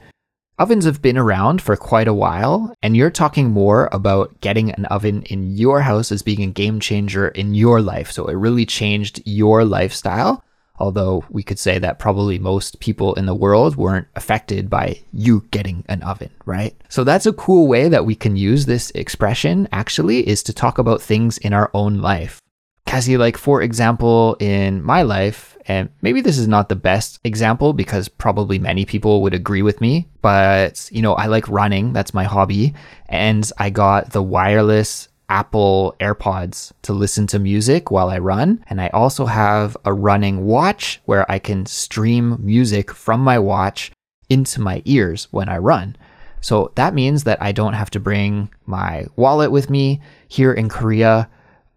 Ovens 0.60 0.84
have 0.84 1.02
been 1.02 1.18
around 1.18 1.62
for 1.62 1.78
quite 1.78 2.10
a 2.10 2.14
while, 2.14 2.76
and 2.84 2.98
you're 2.98 3.10
talking 3.10 3.50
more 3.50 3.88
about 3.94 4.42
getting 4.42 4.72
an 4.72 4.84
oven 4.88 5.24
in 5.24 5.56
your 5.56 5.80
house 5.80 6.12
as 6.12 6.22
being 6.22 6.44
a 6.44 6.48
game 6.48 6.82
changer 6.82 7.30
in 7.30 7.56
your 7.56 7.82
life. 7.82 8.12
So 8.12 8.28
it 8.28 8.34
really 8.34 8.66
changed 8.66 9.22
your 9.24 9.64
lifestyle. 9.64 10.44
Although 10.78 11.24
we 11.30 11.44
could 11.44 11.60
say 11.60 11.80
that 11.80 11.98
probably 11.98 12.40
most 12.40 12.82
people 12.82 13.14
in 13.14 13.26
the 13.26 13.34
world 13.34 13.78
weren't 13.78 14.08
affected 14.18 14.70
by 14.70 15.02
you 15.14 15.48
getting 15.52 15.86
an 15.88 16.04
oven, 16.04 16.32
right? 16.46 16.76
So 16.90 17.06
that's 17.06 17.26
a 17.26 17.32
cool 17.32 17.66
way 17.66 17.88
that 17.88 18.06
we 18.06 18.16
can 18.16 18.36
use 18.36 18.66
this 18.66 18.92
expression 18.92 19.70
actually 19.72 20.28
is 20.28 20.44
to 20.44 20.54
talk 20.54 20.78
about 20.78 21.02
things 21.02 21.38
in 21.38 21.54
our 21.54 21.72
own 21.74 22.02
life. 22.02 22.42
Kassy, 22.90 23.20
like 23.20 23.38
for 23.38 23.62
example, 23.62 24.36
in 24.40 24.82
my 24.82 25.04
life, 25.04 25.56
and 25.68 25.90
maybe 26.02 26.22
this 26.22 26.40
is 26.40 26.48
not 26.48 26.70
the 26.70 26.76
best 26.76 27.20
example 27.24 27.72
because 27.72 28.10
probably 28.10 28.58
many 28.58 28.84
people 28.84 29.22
would 29.22 29.36
agree 29.36 29.62
with 29.62 29.80
me, 29.80 30.10
but 30.24 30.90
you 30.92 31.04
know, 31.04 31.14
I 31.14 31.28
like 31.28 31.48
running, 31.48 31.94
that's 31.94 32.16
my 32.16 32.24
hobby, 32.24 32.74
and 33.08 33.48
I 33.60 33.70
got 33.70 34.10
the 34.10 34.24
wireless 34.24 35.08
Apple 35.30 35.96
AirPods 36.00 36.72
to 36.82 36.94
listen 36.94 37.28
to 37.28 37.38
music 37.38 37.92
while 37.92 38.10
I 38.10 38.18
run. 38.18 38.66
And 38.72 38.82
I 38.82 38.88
also 38.88 39.28
have 39.28 39.78
a 39.86 39.94
running 39.94 40.48
watch 40.48 41.00
where 41.06 41.32
I 41.32 41.38
can 41.38 41.68
stream 41.68 42.38
music 42.40 42.90
from 42.90 43.22
my 43.22 43.38
watch 43.38 43.92
into 44.30 44.62
my 44.62 44.82
ears 44.86 45.28
when 45.30 45.48
I 45.48 45.60
run. 45.60 45.96
So 46.42 46.72
that 46.74 46.96
means 46.96 47.26
that 47.26 47.40
I 47.40 47.52
don't 47.52 47.74
have 47.74 47.92
to 47.92 48.00
bring 48.00 48.50
my 48.66 49.06
wallet 49.16 49.52
with 49.52 49.70
me. 49.70 50.02
Here 50.28 50.54
in 50.54 50.70
Korea, 50.70 51.30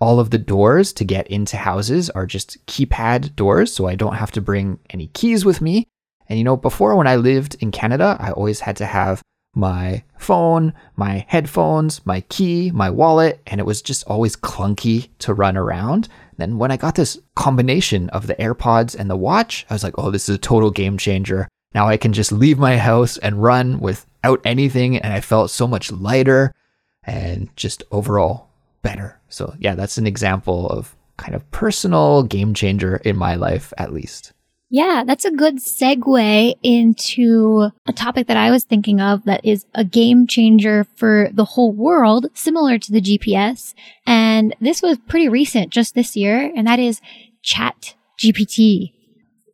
all 0.02 0.18
of 0.18 0.30
the 0.30 0.38
doors 0.38 0.92
to 0.92 1.04
get 1.04 1.28
into 1.28 1.56
houses 1.56 2.10
are 2.10 2.26
just 2.26 2.66
keypad 2.66 3.36
doors, 3.36 3.72
so 3.72 3.86
I 3.86 3.94
don't 3.94 4.16
have 4.16 4.32
to 4.32 4.40
bring 4.40 4.80
any 4.90 5.06
keys 5.06 5.44
with 5.44 5.60
me. 5.60 5.86
And 6.28 6.40
you 6.40 6.44
know, 6.44 6.56
before 6.56 6.96
when 6.96 7.06
I 7.06 7.14
lived 7.14 7.54
in 7.60 7.70
Canada, 7.70 8.16
I 8.18 8.32
always 8.32 8.58
had 8.58 8.76
to 8.78 8.84
have 8.84 9.22
my 9.54 10.02
phone, 10.18 10.74
my 10.96 11.24
headphones, 11.28 12.04
my 12.04 12.22
key, 12.22 12.72
my 12.72 12.90
wallet, 12.90 13.42
and 13.46 13.60
it 13.60 13.64
was 13.64 13.80
just 13.80 14.02
always 14.08 14.34
clunky 14.34 15.10
to 15.20 15.34
run 15.34 15.56
around. 15.56 16.08
Then 16.36 16.58
when 16.58 16.72
I 16.72 16.76
got 16.76 16.96
this 16.96 17.20
combination 17.36 18.10
of 18.10 18.26
the 18.26 18.34
AirPods 18.34 18.96
and 18.98 19.08
the 19.08 19.16
watch, 19.16 19.64
I 19.70 19.74
was 19.74 19.84
like, 19.84 19.94
oh, 19.98 20.10
this 20.10 20.28
is 20.28 20.34
a 20.34 20.38
total 20.38 20.72
game 20.72 20.98
changer. 20.98 21.46
Now 21.74 21.86
I 21.86 21.96
can 21.96 22.12
just 22.12 22.32
leave 22.32 22.58
my 22.58 22.76
house 22.76 23.18
and 23.18 23.40
run 23.40 23.78
without 23.78 24.40
anything, 24.44 24.96
and 24.96 25.12
I 25.12 25.20
felt 25.20 25.52
so 25.52 25.68
much 25.68 25.92
lighter 25.92 26.52
and 27.04 27.56
just 27.56 27.84
overall 27.92 28.51
better. 28.82 29.20
So, 29.28 29.54
yeah, 29.58 29.74
that's 29.74 29.98
an 29.98 30.06
example 30.06 30.68
of 30.68 30.96
kind 31.16 31.34
of 31.34 31.48
personal 31.50 32.22
game 32.24 32.54
changer 32.54 32.96
in 32.96 33.16
my 33.16 33.34
life, 33.36 33.72
at 33.78 33.92
least. 33.92 34.32
Yeah, 34.74 35.04
that's 35.06 35.26
a 35.26 35.30
good 35.30 35.58
segue 35.58 36.54
into 36.62 37.68
a 37.86 37.92
topic 37.92 38.26
that 38.28 38.38
I 38.38 38.50
was 38.50 38.64
thinking 38.64 39.02
of 39.02 39.22
that 39.24 39.44
is 39.44 39.66
a 39.74 39.84
game 39.84 40.26
changer 40.26 40.86
for 40.96 41.28
the 41.30 41.44
whole 41.44 41.72
world, 41.72 42.28
similar 42.32 42.78
to 42.78 42.90
the 42.90 43.02
GPS. 43.02 43.74
And 44.06 44.56
this 44.62 44.80
was 44.80 44.96
pretty 45.06 45.28
recent, 45.28 45.68
just 45.70 45.94
this 45.94 46.16
year, 46.16 46.50
and 46.56 46.66
that 46.66 46.78
is 46.78 47.02
Chat 47.42 47.94
GPT. 48.18 48.92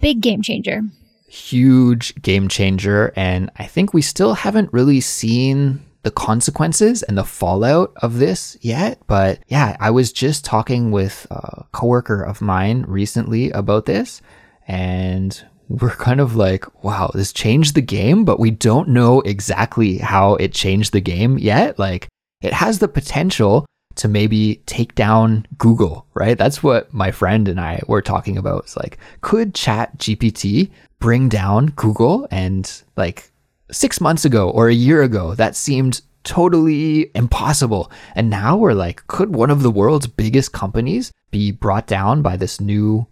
Big 0.00 0.20
game 0.20 0.40
changer. 0.40 0.82
Huge 1.28 2.14
game 2.22 2.46
changer. 2.46 3.12
And 3.16 3.50
I 3.56 3.64
think 3.64 3.92
we 3.92 4.02
still 4.02 4.34
haven't 4.34 4.72
really 4.72 5.00
seen 5.00 5.84
the 6.02 6.10
consequences 6.10 7.02
and 7.02 7.18
the 7.18 7.24
fallout 7.24 7.92
of 7.96 8.18
this 8.18 8.56
yet. 8.60 9.00
But 9.06 9.40
yeah, 9.48 9.76
I 9.80 9.90
was 9.90 10.12
just 10.12 10.44
talking 10.44 10.90
with 10.90 11.26
a 11.30 11.64
coworker 11.72 12.22
of 12.22 12.40
mine 12.40 12.84
recently 12.86 13.50
about 13.50 13.86
this 13.86 14.22
and 14.66 15.44
we're 15.68 15.90
kind 15.90 16.20
of 16.20 16.34
like, 16.34 16.82
wow, 16.82 17.10
this 17.12 17.32
changed 17.32 17.74
the 17.74 17.82
game, 17.82 18.24
but 18.24 18.40
we 18.40 18.50
don't 18.50 18.88
know 18.88 19.20
exactly 19.20 19.98
how 19.98 20.34
it 20.36 20.52
changed 20.52 20.92
the 20.92 21.00
game 21.00 21.38
yet. 21.38 21.78
Like, 21.78 22.08
it 22.40 22.52
has 22.54 22.78
the 22.78 22.88
potential 22.88 23.66
to 23.96 24.08
maybe 24.08 24.62
take 24.64 24.94
down 24.94 25.44
Google, 25.58 26.06
right? 26.14 26.38
That's 26.38 26.62
what 26.62 26.92
my 26.94 27.10
friend 27.10 27.48
and 27.48 27.60
I 27.60 27.82
were 27.86 28.00
talking 28.00 28.38
about. 28.38 28.64
It's 28.64 28.76
like, 28.76 28.98
could 29.20 29.54
ChatGPT 29.54 30.70
bring 31.00 31.28
down 31.28 31.66
Google? 31.76 32.26
And 32.30 32.70
like 32.96 33.30
six 33.70 34.00
months 34.00 34.24
ago 34.24 34.50
or 34.50 34.68
a 34.68 34.74
year 34.74 35.02
ago, 35.02 35.34
that 35.34 35.56
seemed 35.56 36.00
totally 36.24 37.10
impossible. 37.14 37.90
And 38.14 38.30
now 38.30 38.56
we're 38.56 38.74
like, 38.74 39.06
could 39.06 39.34
one 39.34 39.50
of 39.50 39.62
the 39.62 39.70
world's 39.70 40.06
biggest 40.06 40.52
companies 40.52 41.12
be 41.30 41.50
brought 41.50 41.86
down 41.86 42.22
by 42.22 42.36
this 42.36 42.60
new 42.60 43.06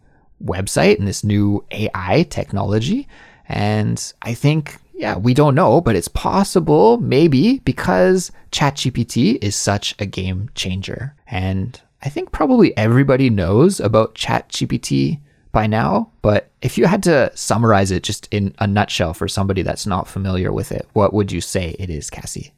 website 0.45 0.99
and 0.99 1.09
this 1.09 1.25
new 1.25 1.65
AI 1.71 2.27
technology. 2.29 3.09
And 3.49 4.13
I 4.23 4.35
think, 4.35 4.79
yeah, 4.95 5.17
we 5.17 5.35
don't 5.35 5.55
know, 5.55 5.81
but 5.81 5.97
it's 5.97 6.09
possible, 6.09 6.99
maybe, 6.99 7.61
because 7.61 8.33
ChatGPT 8.51 9.39
is 9.43 9.57
such 9.57 9.95
a 9.99 10.07
game 10.07 10.51
changer. 10.55 11.15
And 11.27 11.81
I 12.03 12.09
think 12.09 12.33
probably 12.33 12.77
everybody 12.77 13.31
knows 13.31 13.81
about 13.81 14.15
ChatGPT 14.15 15.21
by 15.57 15.67
now, 15.67 16.13
but 16.21 16.51
if 16.61 16.77
you 16.77 16.85
had 16.85 17.03
to 17.05 17.33
summarize 17.35 17.91
it 17.91 18.03
just 18.03 18.29
in 18.31 18.55
a 18.59 18.67
nutshell 18.67 19.15
for 19.15 19.27
somebody 19.27 19.63
that's 19.63 19.87
not 19.87 20.07
familiar 20.07 20.53
with 20.53 20.71
it, 20.71 20.87
what 20.93 21.15
would 21.15 21.33
you 21.33 21.41
say 21.41 21.75
it 21.79 21.89
is, 21.89 22.11
Kassy? 22.11 22.51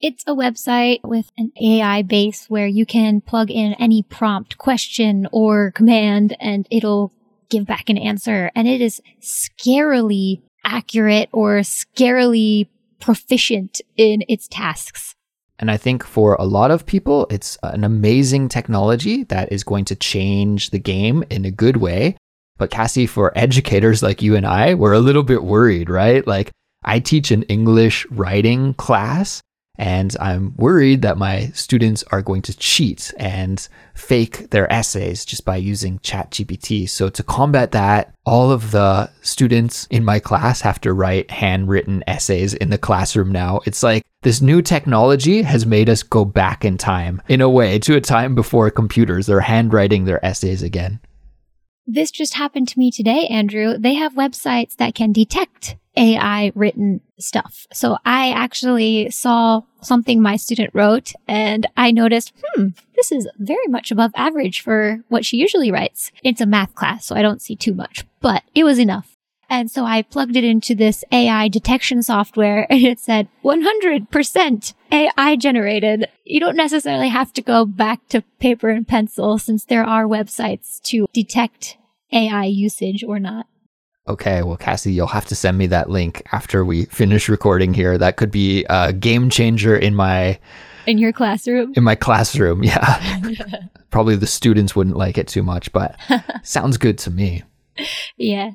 It's 0.00 0.24
a 0.26 0.34
website 0.34 1.00
with 1.04 1.30
an 1.36 1.52
AI 1.60 2.00
base 2.00 2.46
where 2.48 2.66
you 2.66 2.86
can 2.86 3.20
plug 3.20 3.50
in 3.50 3.74
any 3.74 4.02
prompt, 4.02 4.56
question, 4.56 5.28
or 5.32 5.70
command, 5.72 6.34
and 6.40 6.66
it'll 6.70 7.12
give 7.50 7.66
back 7.66 7.90
an 7.90 7.98
answer. 7.98 8.50
And 8.54 8.66
it 8.66 8.80
is 8.80 9.02
scarily 9.20 10.40
accurate 10.64 11.28
or 11.32 11.58
scarily 11.58 12.68
proficient 13.00 13.82
in 13.98 14.24
its 14.30 14.48
tasks. 14.48 15.14
And 15.58 15.70
I 15.70 15.76
think 15.76 16.02
for 16.02 16.36
a 16.36 16.44
lot 16.44 16.70
of 16.70 16.86
people, 16.86 17.26
it's 17.28 17.58
an 17.62 17.84
amazing 17.84 18.48
technology 18.48 19.24
that 19.24 19.52
is 19.52 19.62
going 19.62 19.84
to 19.84 19.94
change 19.94 20.70
the 20.70 20.78
game 20.78 21.22
in 21.28 21.44
a 21.44 21.50
good 21.50 21.76
way. 21.76 22.16
But 22.60 22.70
Kassy, 22.70 23.08
for 23.08 23.32
educators 23.36 24.02
like 24.02 24.20
you 24.20 24.36
and 24.36 24.46
I, 24.46 24.74
we're 24.74 24.92
a 24.92 25.00
little 25.00 25.22
bit 25.22 25.42
worried, 25.42 25.88
right? 25.88 26.26
Like, 26.26 26.50
I 26.84 26.98
teach 26.98 27.30
an 27.30 27.44
English 27.44 28.06
writing 28.10 28.74
class, 28.74 29.40
and 29.78 30.14
I'm 30.20 30.54
worried 30.56 31.00
that 31.00 31.16
my 31.16 31.46
students 31.54 32.04
are 32.12 32.20
going 32.20 32.42
to 32.42 32.56
cheat 32.58 33.14
and 33.16 33.66
fake 33.94 34.50
their 34.50 34.70
essays 34.70 35.24
just 35.24 35.46
by 35.46 35.56
using 35.56 36.00
ChatGPT. 36.00 36.86
So, 36.86 37.08
to 37.08 37.22
combat 37.22 37.72
that, 37.72 38.12
all 38.26 38.50
of 38.50 38.72
the 38.72 39.10
students 39.22 39.86
in 39.90 40.04
my 40.04 40.18
class 40.18 40.60
have 40.60 40.82
to 40.82 40.92
write 40.92 41.30
handwritten 41.30 42.04
essays 42.06 42.52
in 42.52 42.68
the 42.68 42.76
classroom 42.76 43.32
now. 43.32 43.62
It's 43.64 43.82
like 43.82 44.04
this 44.20 44.42
new 44.42 44.60
technology 44.60 45.40
has 45.40 45.64
made 45.64 45.88
us 45.88 46.02
go 46.02 46.26
back 46.26 46.66
in 46.66 46.76
time, 46.76 47.22
in 47.26 47.40
a 47.40 47.48
way, 47.48 47.78
to 47.78 47.96
a 47.96 48.02
time 48.02 48.34
before 48.34 48.70
computers. 48.70 49.24
They're 49.24 49.40
handwriting 49.40 50.04
their 50.04 50.22
essays 50.22 50.62
again. 50.62 51.00
This 51.86 52.10
just 52.10 52.34
happened 52.34 52.68
to 52.68 52.78
me 52.78 52.90
today, 52.90 53.26
Andrew. 53.26 53.76
They 53.76 53.94
have 53.94 54.14
websites 54.14 54.76
that 54.76 54.94
can 54.94 55.12
detect 55.12 55.76
AI 55.96 56.52
written 56.54 57.00
stuff. 57.18 57.66
So 57.72 57.98
I 58.04 58.30
actually 58.30 59.10
saw 59.10 59.62
something 59.82 60.22
my 60.22 60.36
student 60.36 60.70
wrote 60.72 61.12
and 61.26 61.66
I 61.76 61.90
noticed, 61.90 62.32
hmm, 62.54 62.68
this 62.94 63.10
is 63.10 63.28
very 63.38 63.66
much 63.66 63.90
above 63.90 64.12
average 64.14 64.60
for 64.60 65.00
what 65.08 65.24
she 65.24 65.36
usually 65.36 65.72
writes. 65.72 66.12
It's 66.22 66.40
a 66.40 66.46
math 66.46 66.74
class, 66.74 67.06
so 67.06 67.16
I 67.16 67.22
don't 67.22 67.42
see 67.42 67.56
too 67.56 67.74
much, 67.74 68.04
but 68.20 68.44
it 68.54 68.64
was 68.64 68.78
enough. 68.78 69.16
And 69.50 69.68
so 69.68 69.84
I 69.84 70.02
plugged 70.02 70.36
it 70.36 70.44
into 70.44 70.76
this 70.76 71.04
AI 71.10 71.48
detection 71.48 72.02
software 72.04 72.66
and 72.70 72.82
it 72.82 73.00
said 73.00 73.28
100% 73.44 74.74
AI 74.92 75.36
generated. 75.36 76.08
You 76.24 76.40
don't 76.40 76.56
necessarily 76.56 77.08
have 77.08 77.32
to 77.34 77.42
go 77.42 77.66
back 77.66 78.06
to 78.08 78.22
paper 78.38 78.70
and 78.70 78.86
pencil 78.86 79.38
since 79.38 79.64
there 79.64 79.84
are 79.84 80.04
websites 80.04 80.80
to 80.82 81.06
detect 81.12 81.76
AI 82.12 82.44
usage 82.44 83.02
or 83.04 83.18
not. 83.18 83.46
Okay, 84.08 84.42
well, 84.42 84.56
Kassy, 84.56 84.92
you'll 84.92 85.06
have 85.08 85.26
to 85.26 85.34
send 85.34 85.58
me 85.58 85.66
that 85.66 85.90
link 85.90 86.22
after 86.32 86.64
we 86.64 86.86
finish 86.86 87.28
recording 87.28 87.74
here. 87.74 87.98
That 87.98 88.16
could 88.16 88.30
be 88.30 88.64
a 88.68 88.92
game 88.92 89.30
changer 89.30 89.76
in 89.76 89.94
my 89.94 90.38
in 90.86 90.98
your 90.98 91.12
classroom. 91.12 91.74
In 91.76 91.84
my 91.84 91.94
classroom, 91.94 92.64
yeah. 92.64 93.20
Probably 93.90 94.16
the 94.16 94.26
students 94.26 94.74
wouldn't 94.74 94.96
like 94.96 95.18
it 95.18 95.28
too 95.28 95.42
much, 95.42 95.72
but 95.72 95.96
sounds 96.42 96.76
good 96.76 96.98
to 96.98 97.10
me. 97.10 97.42
Yeah. 98.16 98.52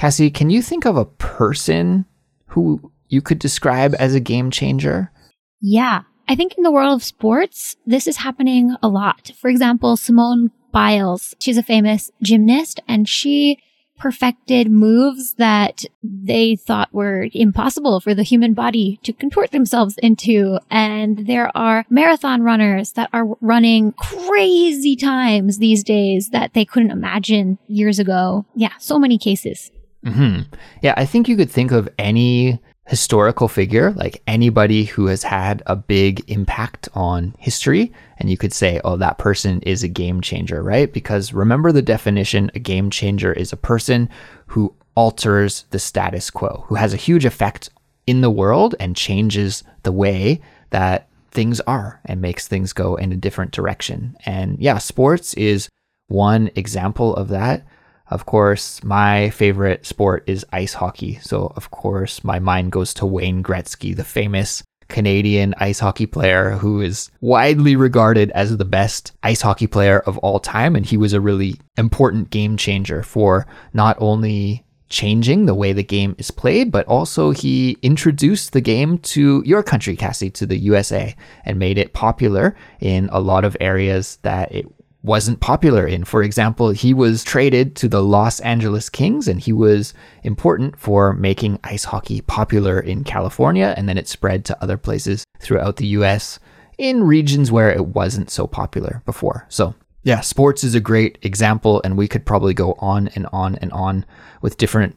Kassy, 0.00 0.32
can 0.32 0.48
you 0.48 0.62
think 0.62 0.86
of 0.86 0.96
a 0.96 1.04
person 1.04 2.06
who 2.46 2.90
you 3.10 3.20
could 3.20 3.38
describe 3.38 3.94
as 3.98 4.14
a 4.14 4.20
game 4.20 4.50
changer? 4.50 5.12
Yeah. 5.60 6.04
I 6.26 6.34
think 6.34 6.54
in 6.56 6.62
the 6.62 6.70
world 6.70 6.94
of 6.94 7.04
sports, 7.04 7.76
this 7.84 8.06
is 8.06 8.16
happening 8.16 8.74
a 8.82 8.88
lot. 8.88 9.32
For 9.38 9.50
example, 9.50 9.98
Simone 9.98 10.52
Biles, 10.72 11.34
she's 11.38 11.58
a 11.58 11.62
famous 11.62 12.10
gymnast 12.22 12.80
and 12.88 13.06
she 13.06 13.58
perfected 13.98 14.70
moves 14.70 15.34
that 15.34 15.84
they 16.02 16.56
thought 16.56 16.94
were 16.94 17.28
impossible 17.34 18.00
for 18.00 18.14
the 18.14 18.22
human 18.22 18.54
body 18.54 18.98
to 19.02 19.12
contort 19.12 19.50
themselves 19.50 19.98
into. 19.98 20.58
And 20.70 21.26
there 21.26 21.54
are 21.54 21.84
marathon 21.90 22.40
runners 22.42 22.92
that 22.92 23.10
are 23.12 23.36
running 23.42 23.92
crazy 23.92 24.96
times 24.96 25.58
these 25.58 25.84
days 25.84 26.30
that 26.30 26.54
they 26.54 26.64
couldn't 26.64 26.90
imagine 26.90 27.58
years 27.66 27.98
ago. 27.98 28.46
Yeah, 28.54 28.72
so 28.78 28.98
many 28.98 29.18
cases. 29.18 29.70
Mm-hmm. 30.04 30.54
Yeah, 30.82 30.94
I 30.96 31.04
think 31.04 31.28
you 31.28 31.36
could 31.36 31.50
think 31.50 31.72
of 31.72 31.88
any 31.98 32.58
historical 32.86 33.46
figure, 33.46 33.92
like 33.92 34.20
anybody 34.26 34.84
who 34.84 35.06
has 35.06 35.22
had 35.22 35.62
a 35.66 35.76
big 35.76 36.28
impact 36.28 36.88
on 36.94 37.34
history. 37.38 37.92
And 38.18 38.28
you 38.28 38.36
could 38.36 38.52
say, 38.52 38.80
oh, 38.82 38.96
that 38.96 39.18
person 39.18 39.60
is 39.62 39.82
a 39.82 39.88
game 39.88 40.20
changer, 40.20 40.62
right? 40.62 40.92
Because 40.92 41.32
remember 41.32 41.70
the 41.70 41.82
definition 41.82 42.50
a 42.54 42.58
game 42.58 42.90
changer 42.90 43.32
is 43.32 43.52
a 43.52 43.56
person 43.56 44.08
who 44.46 44.74
alters 44.96 45.66
the 45.70 45.78
status 45.78 46.30
quo, 46.30 46.64
who 46.66 46.74
has 46.74 46.92
a 46.92 46.98
huge 46.98 47.24
effect 47.24 47.70
in 48.06 48.22
the 48.22 48.30
world 48.30 48.74
and 48.80 48.96
changes 48.96 49.62
the 49.84 49.92
way 49.92 50.40
that 50.70 51.08
things 51.30 51.60
are 51.60 52.00
and 52.06 52.20
makes 52.20 52.48
things 52.48 52.72
go 52.72 52.96
in 52.96 53.12
a 53.12 53.16
different 53.16 53.52
direction. 53.52 54.16
And 54.26 54.58
yeah, 54.58 54.78
sports 54.78 55.34
is 55.34 55.68
one 56.08 56.50
example 56.56 57.14
of 57.14 57.28
that. 57.28 57.64
Of 58.10 58.26
course, 58.26 58.82
my 58.82 59.30
favorite 59.30 59.86
sport 59.86 60.24
is 60.26 60.44
ice 60.52 60.74
hockey. 60.74 61.18
So, 61.22 61.52
of 61.56 61.70
course, 61.70 62.24
my 62.24 62.40
mind 62.40 62.72
goes 62.72 62.92
to 62.94 63.06
Wayne 63.06 63.42
Gretzky, 63.42 63.94
the 63.94 64.04
famous 64.04 64.64
Canadian 64.88 65.54
ice 65.58 65.78
hockey 65.78 66.06
player 66.06 66.50
who 66.50 66.80
is 66.80 67.10
widely 67.20 67.76
regarded 67.76 68.32
as 68.32 68.56
the 68.56 68.64
best 68.64 69.12
ice 69.22 69.40
hockey 69.40 69.68
player 69.68 70.00
of 70.00 70.18
all 70.18 70.40
time. 70.40 70.74
And 70.74 70.84
he 70.84 70.96
was 70.96 71.12
a 71.12 71.20
really 71.20 71.60
important 71.76 72.30
game 72.30 72.56
changer 72.56 73.04
for 73.04 73.46
not 73.72 73.96
only 74.00 74.64
changing 74.88 75.46
the 75.46 75.54
way 75.54 75.72
the 75.72 75.84
game 75.84 76.16
is 76.18 76.32
played, 76.32 76.72
but 76.72 76.86
also 76.86 77.30
he 77.30 77.78
introduced 77.80 78.52
the 78.52 78.60
game 78.60 78.98
to 78.98 79.40
your 79.46 79.62
country, 79.62 79.96
Kassy, 79.96 80.34
to 80.34 80.46
the 80.46 80.58
USA, 80.58 81.14
and 81.44 81.60
made 81.60 81.78
it 81.78 81.92
popular 81.92 82.56
in 82.80 83.08
a 83.12 83.20
lot 83.20 83.44
of 83.44 83.56
areas 83.60 84.18
that 84.22 84.52
it 84.52 84.66
wasn't 85.02 85.40
popular 85.40 85.86
in. 85.86 86.04
For 86.04 86.22
example, 86.22 86.70
he 86.70 86.92
was 86.92 87.24
traded 87.24 87.74
to 87.76 87.88
the 87.88 88.02
Los 88.02 88.40
Angeles 88.40 88.88
Kings 88.88 89.28
and 89.28 89.40
he 89.40 89.52
was 89.52 89.94
important 90.22 90.78
for 90.78 91.14
making 91.14 91.58
ice 91.64 91.84
hockey 91.84 92.20
popular 92.20 92.78
in 92.78 93.04
California 93.04 93.74
and 93.76 93.88
then 93.88 93.96
it 93.96 94.08
spread 94.08 94.44
to 94.46 94.62
other 94.62 94.76
places 94.76 95.24
throughout 95.40 95.76
the 95.76 95.86
US 95.88 96.38
in 96.76 97.04
regions 97.04 97.50
where 97.50 97.70
it 97.70 97.86
wasn't 97.86 98.30
so 98.30 98.46
popular 98.46 99.02
before. 99.06 99.46
So, 99.48 99.74
yeah, 100.02 100.20
sports 100.20 100.64
is 100.64 100.74
a 100.74 100.80
great 100.80 101.18
example 101.22 101.80
and 101.84 101.96
we 101.96 102.08
could 102.08 102.26
probably 102.26 102.54
go 102.54 102.74
on 102.78 103.08
and 103.08 103.26
on 103.32 103.56
and 103.56 103.72
on 103.72 104.04
with 104.42 104.58
different 104.58 104.96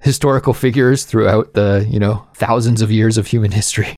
historical 0.00 0.54
figures 0.54 1.04
throughout 1.04 1.54
the, 1.54 1.86
you 1.88 1.98
know, 1.98 2.26
thousands 2.34 2.82
of 2.82 2.90
years 2.90 3.18
of 3.18 3.26
human 3.26 3.52
history. 3.52 3.94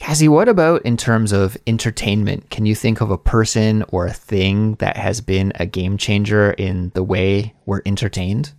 Kassy, 0.00 0.28
what 0.28 0.48
about 0.48 0.82
in 0.82 0.96
terms 0.96 1.32
of 1.32 1.56
entertainment? 1.66 2.50
Can 2.50 2.66
you 2.66 2.74
think 2.74 3.00
of 3.00 3.10
a 3.10 3.18
person 3.18 3.84
or 3.88 4.06
a 4.06 4.12
thing 4.12 4.74
that 4.74 4.96
has 4.96 5.20
been 5.20 5.52
a 5.56 5.66
game 5.66 5.96
changer 5.96 6.50
in 6.52 6.90
the 6.94 7.02
way 7.02 7.54
we're 7.64 7.82
entertained? 7.86 8.52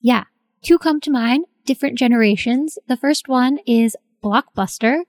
Yeah, 0.00 0.24
two 0.62 0.78
come 0.78 1.00
to 1.02 1.10
mind, 1.10 1.44
different 1.64 1.98
generations. 1.98 2.78
The 2.88 2.96
first 2.96 3.28
one 3.28 3.58
is 3.66 3.96
Blockbuster, 4.22 5.02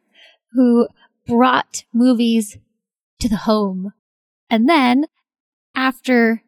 who 0.52 0.88
brought 1.26 1.84
movies 1.94 2.58
to 3.20 3.30
the 3.30 3.38
home. 3.38 3.94
And 4.50 4.68
then 4.68 5.06
after 5.76 6.44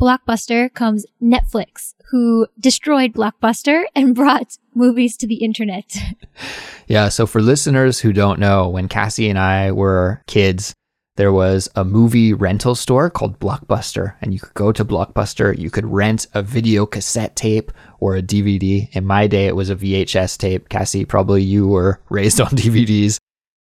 Blockbuster 0.00 0.72
comes 0.72 1.06
Netflix, 1.22 1.94
who 2.10 2.46
destroyed 2.58 3.12
Blockbuster 3.12 3.84
and 3.94 4.14
brought 4.14 4.56
movies 4.74 5.16
to 5.18 5.26
the 5.26 5.36
internet. 5.36 5.96
yeah, 6.86 7.08
so 7.08 7.26
for 7.26 7.40
listeners 7.40 8.00
who 8.00 8.12
don't 8.12 8.40
know, 8.40 8.68
when 8.68 8.88
Kassy 8.88 9.28
and 9.28 9.38
I 9.38 9.72
were 9.72 10.22
kids, 10.26 10.74
there 11.16 11.32
was 11.32 11.68
a 11.74 11.84
movie 11.84 12.32
rental 12.32 12.74
store 12.74 13.10
called 13.10 13.38
Blockbuster, 13.40 14.14
and 14.22 14.32
you 14.32 14.40
could 14.40 14.54
go 14.54 14.72
to 14.72 14.84
Blockbuster, 14.84 15.56
you 15.58 15.70
could 15.70 15.84
rent 15.84 16.26
a 16.32 16.42
video 16.42 16.86
cassette 16.86 17.36
tape 17.36 17.72
or 17.98 18.16
a 18.16 18.22
DVD. 18.22 18.88
In 18.96 19.04
my 19.04 19.26
day, 19.26 19.46
it 19.46 19.56
was 19.56 19.68
a 19.68 19.76
VHS 19.76 20.38
tape. 20.38 20.68
Kassy, 20.70 21.06
probably 21.06 21.42
you 21.42 21.68
were 21.68 22.00
raised 22.08 22.40
on 22.40 22.48
DVDs. 22.48 23.18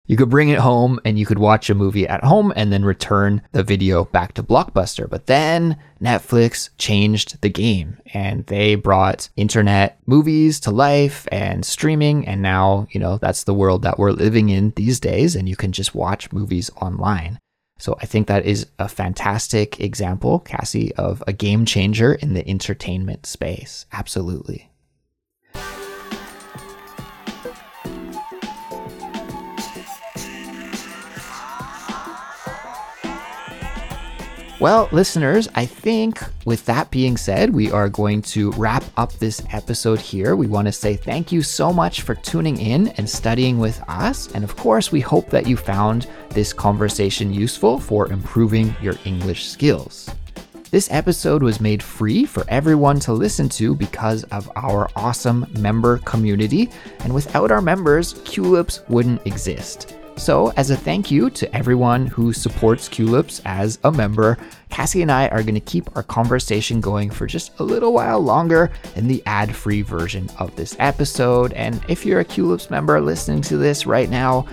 You 0.06 0.16
could 0.16 0.30
bring 0.30 0.50
it 0.50 0.60
home 0.60 1.00
and 1.04 1.18
you 1.18 1.26
could 1.26 1.38
watch 1.38 1.68
a 1.68 1.74
movie 1.74 2.06
at 2.06 2.22
home 2.22 2.52
and 2.54 2.72
then 2.72 2.84
return 2.84 3.42
the 3.52 3.64
video 3.64 4.04
back 4.04 4.34
to 4.34 4.42
Blockbuster. 4.42 5.08
But 5.08 5.26
then 5.26 5.76
Netflix 6.00 6.70
changed 6.78 7.40
the 7.42 7.50
game 7.50 7.98
and 8.14 8.46
they 8.46 8.76
brought 8.76 9.28
internet 9.36 9.98
movies 10.06 10.60
to 10.60 10.70
life 10.70 11.26
and 11.32 11.64
streaming. 11.64 12.26
And 12.26 12.40
now, 12.40 12.86
you 12.90 13.00
know, 13.00 13.18
that's 13.18 13.44
the 13.44 13.54
world 13.54 13.82
that 13.82 13.98
we're 13.98 14.12
living 14.12 14.48
in 14.48 14.70
these 14.76 15.00
days. 15.00 15.34
And 15.34 15.48
you 15.48 15.56
can 15.56 15.72
just 15.72 15.94
watch 15.94 16.32
movies 16.32 16.70
online. 16.80 17.38
So 17.78 17.96
I 18.00 18.06
think 18.06 18.26
that 18.28 18.46
is 18.46 18.66
a 18.78 18.88
fantastic 18.88 19.80
example, 19.80 20.40
Kassy, 20.40 20.92
of 20.92 21.22
a 21.26 21.32
game 21.32 21.66
changer 21.66 22.14
in 22.14 22.32
the 22.32 22.48
entertainment 22.48 23.26
space. 23.26 23.86
Absolutely. 23.92 24.70
Well, 34.66 34.88
listeners, 34.90 35.48
I 35.54 35.64
think 35.64 36.20
with 36.44 36.66
that 36.66 36.90
being 36.90 37.16
said, 37.16 37.54
we 37.54 37.70
are 37.70 37.88
going 37.88 38.20
to 38.22 38.50
wrap 38.54 38.82
up 38.96 39.12
this 39.12 39.40
episode 39.52 40.00
here. 40.00 40.34
We 40.34 40.48
want 40.48 40.66
to 40.66 40.72
say 40.72 40.96
thank 40.96 41.30
you 41.30 41.40
so 41.40 41.72
much 41.72 42.02
for 42.02 42.16
tuning 42.16 42.58
in 42.60 42.88
and 42.98 43.08
studying 43.08 43.60
with 43.60 43.80
us. 43.86 44.26
And 44.34 44.42
of 44.42 44.56
course, 44.56 44.90
we 44.90 44.98
hope 45.00 45.30
that 45.30 45.46
you 45.46 45.56
found 45.56 46.08
this 46.30 46.52
conversation 46.52 47.32
useful 47.32 47.78
for 47.78 48.10
improving 48.10 48.74
your 48.82 48.96
English 49.04 49.46
skills. 49.46 50.10
This 50.72 50.90
episode 50.90 51.44
was 51.44 51.60
made 51.60 51.80
free 51.80 52.24
for 52.24 52.44
everyone 52.48 52.98
to 53.00 53.12
listen 53.12 53.48
to 53.50 53.72
because 53.72 54.24
of 54.32 54.50
our 54.56 54.90
awesome 54.96 55.46
member 55.60 55.98
community. 55.98 56.70
And 57.04 57.14
without 57.14 57.52
our 57.52 57.62
members, 57.62 58.14
Culips 58.14 58.80
wouldn't 58.88 59.24
exist. 59.28 59.94
So, 60.16 60.50
as 60.56 60.70
a 60.70 60.76
thank 60.76 61.10
you 61.10 61.28
to 61.30 61.54
everyone 61.54 62.06
who 62.06 62.32
supports 62.32 62.88
Culips 62.88 63.42
as 63.44 63.78
a 63.84 63.92
member, 63.92 64.38
Kassy 64.70 65.02
and 65.02 65.12
I 65.12 65.28
are 65.28 65.42
going 65.42 65.54
to 65.54 65.60
keep 65.60 65.94
our 65.94 66.02
conversation 66.02 66.80
going 66.80 67.10
for 67.10 67.26
just 67.26 67.58
a 67.60 67.62
little 67.62 67.92
while 67.92 68.20
longer 68.20 68.70
in 68.96 69.08
the 69.08 69.22
ad 69.26 69.54
free 69.54 69.82
version 69.82 70.30
of 70.38 70.56
this 70.56 70.74
episode. 70.78 71.52
And 71.52 71.84
if 71.88 72.06
you're 72.06 72.20
a 72.20 72.24
Culips 72.24 72.70
member 72.70 72.98
listening 73.00 73.42
to 73.42 73.58
this 73.58 73.84
right 73.86 74.08
now, 74.08 74.46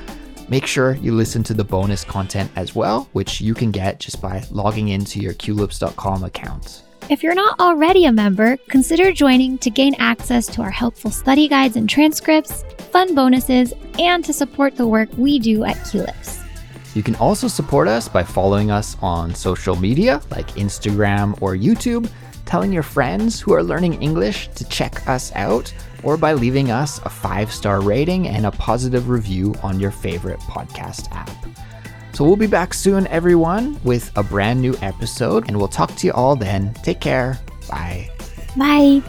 make 0.49 0.67
sure 0.67 0.95
you 0.95 1.13
listen 1.13 1.43
to 1.43 1.53
the 1.53 1.63
bonus 1.63 2.03
content 2.03 2.51
as 2.57 2.75
well, 2.75 3.07
which 3.13 3.39
you 3.39 3.53
can 3.53 3.71
get 3.71 4.01
just 4.01 4.21
by 4.21 4.43
logging 4.51 4.89
into 4.89 5.21
your 5.21 5.33
culips.com 5.33 6.25
account. 6.25 6.83
If 7.09 7.21
you're 7.21 7.35
not 7.35 7.59
already 7.59 8.05
a 8.05 8.13
member, 8.13 8.55
consider 8.69 9.11
joining 9.11 9.57
to 9.57 9.69
gain 9.69 9.93
access 9.99 10.47
to 10.47 10.61
our 10.61 10.71
helpful 10.71 11.11
study 11.11 11.49
guides 11.49 11.75
and 11.75 11.87
transcripts, 11.89 12.63
fun 12.91 13.13
bonuses, 13.13 13.73
and 13.99 14.23
to 14.23 14.31
support 14.31 14.77
the 14.77 14.87
work 14.87 15.09
we 15.17 15.37
do 15.37 15.65
at 15.65 15.75
Culips. 15.77 16.41
You 16.95 17.03
can 17.03 17.15
also 17.15 17.49
support 17.49 17.89
us 17.89 18.07
by 18.07 18.23
following 18.23 18.71
us 18.71 18.95
on 19.01 19.35
social 19.35 19.75
media 19.75 20.21
like 20.31 20.47
Instagram 20.51 21.39
or 21.41 21.55
YouTube, 21.55 22.09
telling 22.45 22.71
your 22.71 22.83
friends 22.83 23.41
who 23.41 23.51
are 23.51 23.63
learning 23.63 24.01
English 24.01 24.47
to 24.55 24.67
check 24.69 25.05
us 25.05 25.33
out, 25.35 25.73
or 26.03 26.15
by 26.15 26.31
leaving 26.31 26.71
us 26.71 26.99
a 26.99 27.09
five 27.09 27.51
star 27.51 27.81
rating 27.81 28.29
and 28.29 28.45
a 28.45 28.51
positive 28.51 29.09
review 29.09 29.53
on 29.61 29.77
your 29.77 29.91
favorite 29.91 30.39
podcast 30.41 31.13
app. 31.13 31.29
So 32.13 32.23
we'll 32.23 32.35
be 32.35 32.47
back 32.47 32.73
soon, 32.73 33.07
everyone, 33.07 33.79
with 33.83 34.15
a 34.15 34.23
brand 34.23 34.61
new 34.61 34.75
episode, 34.81 35.47
and 35.47 35.57
we'll 35.57 35.67
talk 35.67 35.95
to 35.95 36.07
you 36.07 36.13
all 36.13 36.35
then. 36.35 36.73
Take 36.83 37.01
care. 37.01 37.39
Bye. 37.67 38.09
Bye. 38.55 39.01